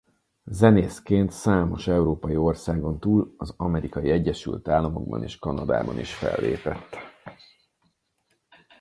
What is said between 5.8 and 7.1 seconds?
is fellépett.